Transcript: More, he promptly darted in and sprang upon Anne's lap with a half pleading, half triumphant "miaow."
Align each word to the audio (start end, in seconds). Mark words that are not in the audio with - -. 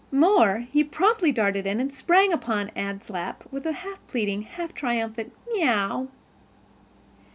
More, 0.11 0.65
he 0.71 0.83
promptly 0.83 1.31
darted 1.31 1.67
in 1.67 1.79
and 1.79 1.93
sprang 1.93 2.33
upon 2.33 2.69
Anne's 2.69 3.11
lap 3.11 3.43
with 3.51 3.67
a 3.67 3.71
half 3.71 3.99
pleading, 4.07 4.41
half 4.41 4.73
triumphant 4.73 5.31
"miaow." 5.53 6.07